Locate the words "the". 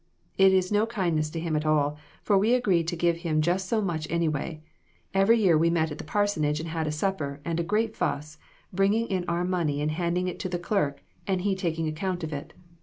5.99-6.03, 10.49-10.57